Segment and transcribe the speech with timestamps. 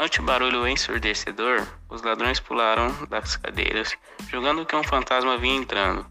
[0.00, 3.94] Ante o barulho ensurdecedor, os ladrões pularam das cadeiras,
[4.30, 6.06] julgando que um fantasma vinha entrando.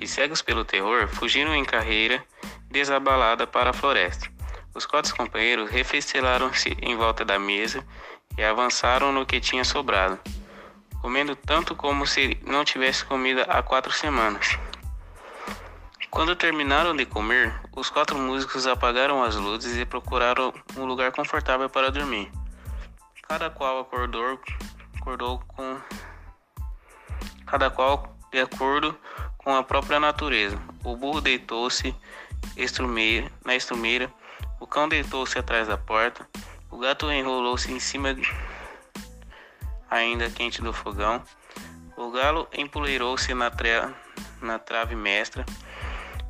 [0.00, 2.24] E cegos pelo terror, fugiram em carreira
[2.70, 4.30] desabalada para a floresta.
[4.72, 7.84] Os quatro companheiros refestelaram-se em volta da mesa
[8.38, 10.16] e avançaram no que tinha sobrado,
[11.00, 14.56] comendo tanto como se não tivesse comida há quatro semanas.
[16.08, 21.68] Quando terminaram de comer, os quatro músicos apagaram as luzes e procuraram um lugar confortável
[21.68, 22.30] para dormir.
[23.32, 24.38] Cada qual acordou,
[25.00, 25.80] acordou com
[27.46, 28.94] cada qual de acordo
[29.38, 30.60] com a própria natureza.
[30.84, 31.96] O burro deitou-se
[33.42, 34.12] na estrumeira,
[34.60, 36.28] o cão deitou-se atrás da porta,
[36.70, 38.14] o gato enrolou-se em cima
[39.90, 41.22] ainda quente do fogão,
[41.96, 43.50] o galo empoleirou-se na,
[44.42, 45.46] na trave mestra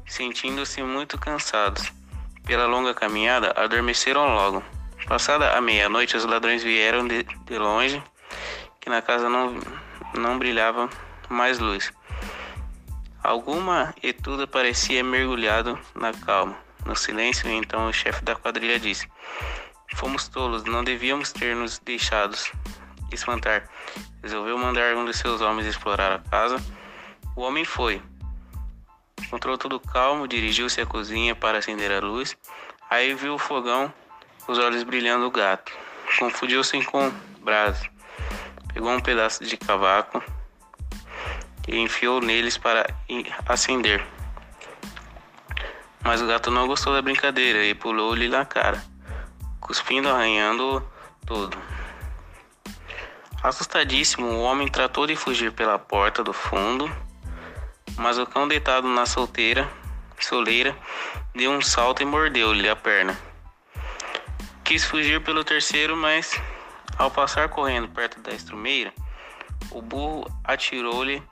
[0.06, 1.92] sentindo-se muito cansados.
[2.47, 4.62] Pela longa caminhada, adormeceram logo.
[5.12, 8.02] Passada a meia-noite, os ladrões vieram de, de longe,
[8.80, 9.60] que na casa não,
[10.16, 10.88] não brilhava
[11.28, 11.92] mais luz.
[13.22, 19.06] Alguma e tudo parecia mergulhado na calma, no silêncio, então o chefe da quadrilha disse:
[19.96, 22.34] Fomos tolos, não devíamos ter nos deixado
[23.12, 23.68] espantar.
[24.22, 26.56] Resolveu mandar um de seus homens explorar a casa.
[27.36, 28.00] O homem foi,
[29.20, 32.34] Encontrou tudo calmo, dirigiu-se à cozinha para acender a luz.
[32.88, 33.92] Aí viu o fogão,
[34.47, 35.73] os olhos brilhando o gato.
[36.19, 37.89] Confundiu-se com brasa.
[38.73, 40.23] Pegou um pedaço de cavaco
[41.69, 42.87] e enfiou neles para
[43.47, 44.05] acender.
[46.03, 48.83] Mas o gato não gostou da brincadeira e pulou-lhe na cara,
[49.61, 50.85] cuspindo, arranhando
[51.25, 51.57] todo.
[53.43, 56.91] Assustadíssimo, o homem tratou de fugir pela porta do fundo
[57.97, 59.69] mas o cão deitado na solteira,
[60.19, 60.77] soleira
[61.35, 63.19] deu um salto e mordeu-lhe a perna.
[64.64, 66.41] Quis fugir pelo terceiro, mas
[66.96, 68.92] ao passar correndo perto da estrumeira,
[69.70, 71.23] o burro atirou-lhe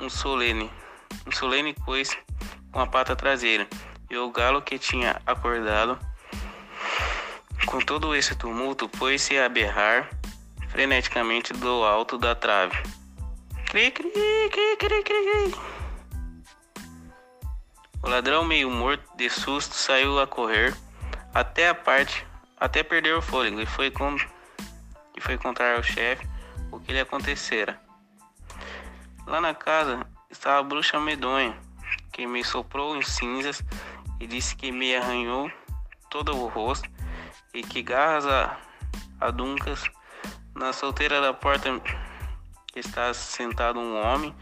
[0.00, 0.70] um solene,
[1.26, 2.16] um solene coice
[2.72, 3.66] com a pata traseira,
[4.08, 5.98] e o galo que tinha acordado
[7.66, 10.08] com todo esse tumulto pôs-se a berrar
[10.68, 12.76] freneticamente do alto da trave.
[13.66, 14.10] Cri, cri,
[14.50, 15.54] cri, cri, cri.
[18.02, 20.74] O ladrão, meio morto de susto, saiu a correr
[21.34, 22.26] até a parte,
[22.56, 24.16] até perder o fôlego e foi, com,
[25.16, 26.26] e foi contar ao chefe
[26.70, 27.80] o que lhe acontecera.
[29.26, 31.56] Lá na casa estava a bruxa medonha,
[32.12, 33.62] que me soprou em cinzas
[34.18, 35.50] e disse que me arranhou
[36.08, 36.90] todo o rosto
[37.54, 38.24] e que garras
[39.20, 39.90] aduncas
[40.54, 41.68] na solteira da porta
[42.74, 44.34] está sentado um homem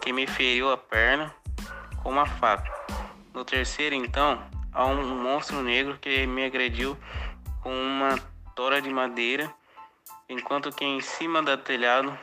[0.00, 1.34] que me feriu a perna
[2.02, 2.70] com uma faca.
[3.32, 4.42] No terceiro, então,
[4.72, 6.96] há um monstro negro que me agrediu
[7.62, 8.18] com uma
[8.54, 9.52] tora de madeira,
[10.28, 12.18] enquanto que em cima do telhado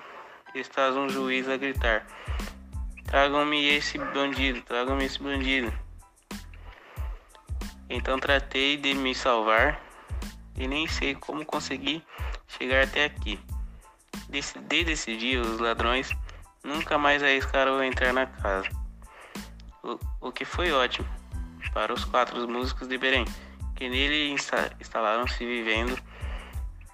[0.56, 2.06] está um juiz a gritar:
[3.06, 5.72] Tragam-me esse bandido, tragam-me esse bandido.
[7.90, 9.82] Então tratei de me salvar
[10.56, 12.04] e nem sei como consegui
[12.48, 13.40] chegar até aqui.
[14.30, 16.12] Desde esse dia, os ladrões
[16.64, 18.70] nunca mais arriscaram entrar na casa,
[19.82, 21.19] o, o que foi ótimo
[21.74, 23.26] para os quatro músicos de Belém,
[23.76, 25.98] que nele insta, instalaram-se vivendo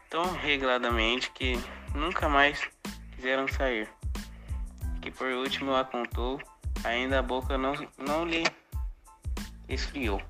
[0.09, 1.59] tão regladamente que
[1.94, 2.69] nunca mais
[3.16, 3.90] quiseram sair.
[5.02, 6.41] Que por último a contou,
[6.84, 8.44] ainda a boca não, não lhe
[9.68, 10.22] esfriou.